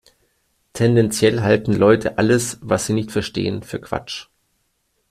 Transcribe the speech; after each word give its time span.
Tendenziell 0.73 1.41
halten 1.43 1.73
Leute 1.73 2.17
alles, 2.17 2.57
was 2.63 2.87
sie 2.87 2.93
nicht 2.93 3.11
verstehen, 3.11 3.61
für 3.61 3.79
Quatsch. 3.79 4.29